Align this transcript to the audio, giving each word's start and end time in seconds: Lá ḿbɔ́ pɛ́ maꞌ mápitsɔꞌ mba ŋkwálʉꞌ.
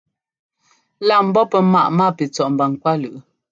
Lá 1.07 1.17
ḿbɔ́ 1.27 1.43
pɛ́ 1.51 1.61
maꞌ 1.71 1.87
mápitsɔꞌ 1.97 2.49
mba 2.53 2.65
ŋkwálʉꞌ. 2.73 3.19